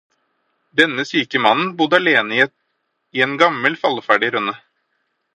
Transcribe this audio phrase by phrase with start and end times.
[0.79, 2.39] Denne syke mannen bodde alene
[3.19, 4.57] i en gammel, falleferdig rønne.